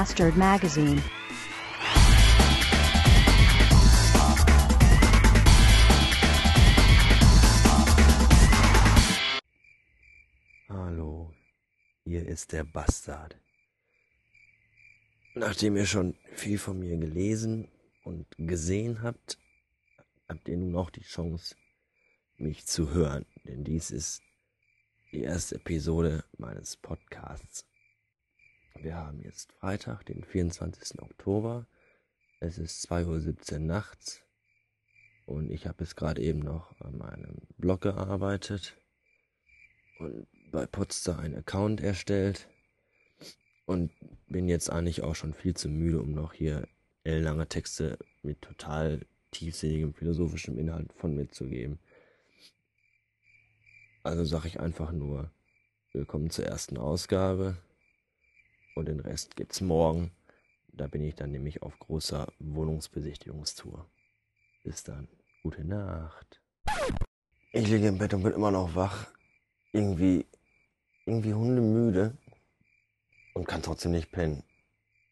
[0.00, 1.02] Mustard Magazine.
[10.70, 11.34] Hallo,
[12.04, 13.36] hier ist der Bastard.
[15.34, 17.68] Nachdem ihr schon viel von mir gelesen
[18.02, 19.38] und gesehen habt,
[20.30, 21.56] habt ihr nun auch die Chance,
[22.38, 24.22] mich zu hören, denn dies ist
[25.12, 27.66] die erste Episode meines Podcasts.
[28.82, 31.02] Wir haben jetzt Freitag, den 24.
[31.02, 31.66] Oktober.
[32.40, 34.22] Es ist 2.17 Uhr nachts
[35.26, 38.74] und ich habe jetzt gerade eben noch an meinem Blog gearbeitet
[39.98, 42.48] und bei Potsdam einen Account erstellt
[43.66, 43.92] und
[44.28, 46.66] bin jetzt eigentlich auch schon viel zu müde, um noch hier
[47.04, 51.78] ellenlange Texte mit total tiefsinnigem philosophischem Inhalt von mir zu geben.
[54.02, 55.30] Also sage ich einfach nur,
[55.92, 57.58] willkommen zur ersten Ausgabe
[58.80, 60.10] und den Rest gibt's morgen.
[60.72, 63.86] Da bin ich dann nämlich auf großer Wohnungsbesichtigungstour.
[64.64, 65.08] Bis dann.
[65.42, 66.40] Gute Nacht.
[67.52, 69.06] Ich liege im Bett und bin immer noch wach.
[69.72, 70.26] Irgendwie,
[71.06, 72.16] irgendwie hundemüde
[73.34, 74.42] und kann trotzdem nicht pennen.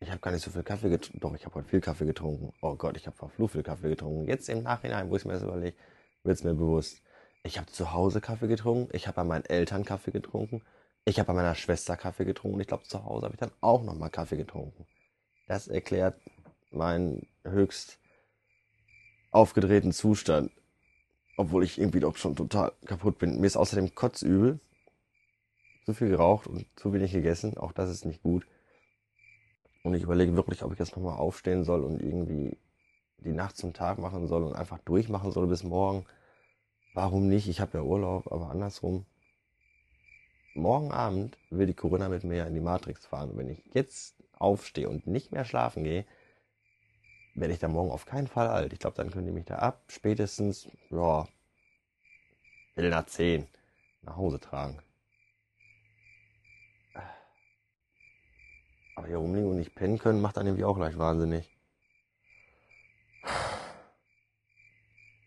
[0.00, 1.20] Ich habe gar nicht so viel Kaffee getrunken.
[1.20, 2.54] Doch, ich habe heute viel Kaffee getrunken.
[2.62, 4.26] Oh Gott, ich habe verflucht viel Kaffee getrunken.
[4.26, 5.76] Jetzt im Nachhinein, wo ich mir das überlege,
[6.24, 7.02] wird es mir bewusst.
[7.42, 8.88] Ich habe zu Hause Kaffee getrunken.
[8.96, 10.62] Ich habe bei meinen Eltern Kaffee getrunken.
[11.10, 12.60] Ich habe bei meiner Schwester Kaffee getrunken.
[12.60, 14.86] Ich glaube, zu Hause habe ich dann auch nochmal Kaffee getrunken.
[15.48, 16.14] Das erklärt
[16.70, 17.98] meinen höchst
[19.32, 20.52] aufgedrehten Zustand.
[21.36, 23.40] Obwohl ich irgendwie doch schon total kaputt bin.
[23.40, 24.60] Mir ist außerdem kotzübel.
[25.84, 27.58] Zu viel geraucht und zu wenig gegessen.
[27.58, 28.46] Auch das ist nicht gut.
[29.82, 32.56] Und ich überlege wirklich, ob ich jetzt nochmal aufstehen soll und irgendwie
[33.18, 36.06] die Nacht zum Tag machen soll und einfach durchmachen soll bis morgen.
[36.94, 37.48] Warum nicht?
[37.48, 39.06] Ich habe ja Urlaub, aber andersrum.
[40.54, 43.30] Morgen Abend will die Corinna mit mir in die Matrix fahren.
[43.30, 46.04] Und wenn ich jetzt aufstehe und nicht mehr schlafen gehe,
[47.34, 48.72] werde ich da morgen auf keinen Fall alt.
[48.72, 51.26] Ich glaube, dann können die mich da ab spätestens, ja,
[52.74, 53.46] Viertel nach zehn
[54.02, 54.78] nach Hause tragen.
[58.96, 61.48] Aber hier rumliegen und nicht pennen können, macht dann irgendwie auch gleich wahnsinnig.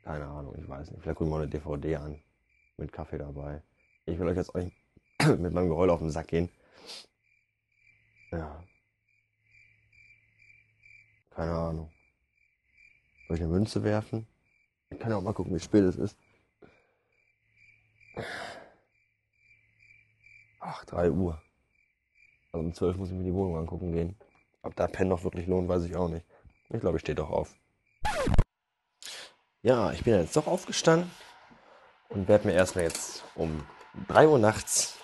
[0.04, 1.02] Keine Ahnung, ich weiß nicht.
[1.02, 2.22] Vielleicht gucken wir mal eine DVD an.
[2.78, 3.62] Mit Kaffee dabei.
[4.06, 4.83] Ich will euch jetzt nicht
[5.40, 6.50] mit meinem Geheul auf den Sack gehen.
[8.32, 8.64] Ja.
[11.32, 11.92] Keine Ahnung.
[13.28, 14.28] Soll ich eine Münze werfen?
[14.90, 16.18] Ich kann auch mal gucken, wie spät es ist.
[20.60, 21.42] Ach, 3 Uhr.
[22.52, 24.16] Also um 12 muss ich mir die Wohnung angucken gehen.
[24.62, 26.26] Ob da Pen noch wirklich lohnt, weiß ich auch nicht.
[26.70, 27.56] Ich glaube, ich stehe doch auf.
[29.62, 31.10] Ja, ich bin jetzt doch aufgestanden
[32.10, 33.66] und werde mir erstmal jetzt um
[34.08, 35.00] 3 Uhr nachts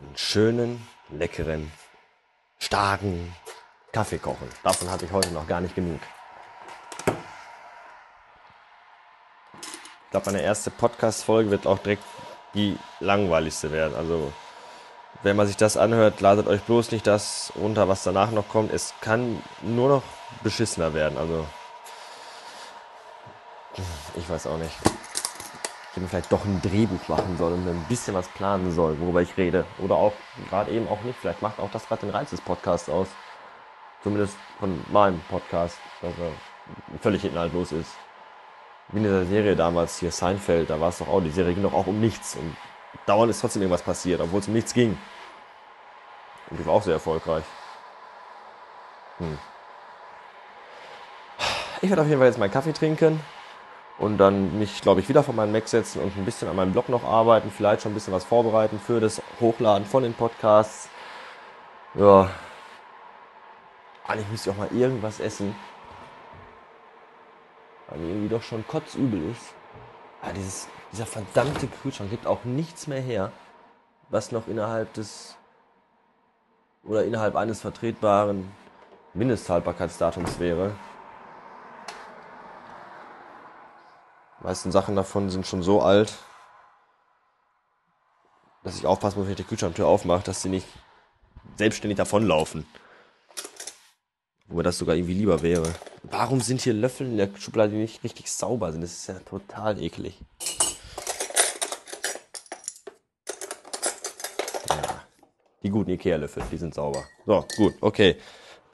[0.00, 1.72] einen schönen, leckeren,
[2.58, 3.34] starken
[3.92, 4.48] Kaffee kochen.
[4.62, 6.00] Davon hatte ich heute noch gar nicht genug.
[10.04, 12.04] Ich glaube, meine erste Podcast-Folge wird auch direkt
[12.54, 13.94] die langweiligste werden.
[13.96, 14.32] Also,
[15.22, 18.72] wenn man sich das anhört, ladet euch bloß nicht das runter, was danach noch kommt.
[18.72, 20.02] Es kann nur noch
[20.42, 21.18] beschissener werden.
[21.18, 21.46] Also,
[24.14, 24.74] ich weiß auch nicht.
[25.96, 29.22] Ich hätte vielleicht doch ein Drehbuch machen soll und ein bisschen was planen soll, worüber
[29.22, 29.64] ich rede.
[29.78, 30.12] Oder auch
[30.50, 31.18] gerade eben auch nicht.
[31.18, 33.08] Vielleicht macht auch das gerade den Reiz des Podcasts aus.
[34.02, 36.32] Zumindest von meinem Podcast, dass er
[37.00, 37.92] völlig inhaltlos ist.
[38.88, 41.62] Wie in dieser Serie damals hier Seinfeld, da war es doch auch, die Serie ging
[41.62, 42.36] doch auch um nichts.
[42.36, 42.54] Und
[43.06, 44.98] dauernd ist trotzdem irgendwas passiert, obwohl es um nichts ging.
[46.50, 47.44] Und die war auch sehr erfolgreich.
[49.16, 49.38] Hm.
[51.80, 53.18] Ich werde auf jeden Fall jetzt meinen Kaffee trinken
[53.98, 56.72] und dann mich, glaube ich, wieder vor meinen Mac setzen und ein bisschen an meinem
[56.72, 60.88] Blog noch arbeiten, vielleicht schon ein bisschen was vorbereiten für das Hochladen von den Podcasts.
[61.94, 62.28] Ja.
[64.06, 65.56] Eigentlich müsste ich auch mal irgendwas essen.
[67.88, 69.54] Weil mir irgendwie doch schon kotzübel ist.
[70.20, 73.32] Aber dieses, dieser verdammte Kühlschrank gibt auch nichts mehr her,
[74.10, 75.36] was noch innerhalb des
[76.84, 78.48] oder innerhalb eines vertretbaren
[79.14, 80.72] Mindesthaltbarkeitsdatums wäre.
[84.40, 86.14] Die meisten Sachen davon sind schon so alt,
[88.62, 90.66] dass ich aufpassen muss, wenn ich die Kühlschranktür aufmache, dass sie nicht
[91.56, 92.66] selbstständig davonlaufen.
[94.48, 95.72] Wo mir das sogar irgendwie lieber wäre.
[96.02, 98.82] Warum sind hier Löffel in der Schublade, die nicht richtig sauber sind?
[98.82, 100.20] Das ist ja total eklig.
[104.68, 105.02] Ja.
[105.62, 107.04] Die guten Ikea-Löffel, die sind sauber.
[107.24, 108.20] So, gut, okay.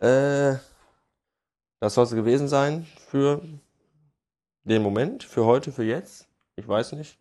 [0.01, 0.57] Äh,
[1.81, 3.41] das soll es gewesen sein für
[4.65, 6.29] den Moment für heute, für jetzt.
[6.57, 7.19] Ich weiß nicht.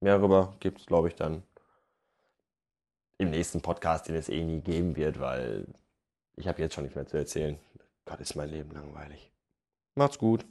[0.00, 1.42] Mehr darüber gibt es, glaube ich, dann
[3.18, 5.66] im nächsten Podcast, den es eh nie geben wird, weil
[6.36, 7.58] ich habe jetzt schon nicht mehr zu erzählen.
[8.04, 9.30] Gott, ist mein Leben langweilig.
[9.96, 10.46] Macht's gut.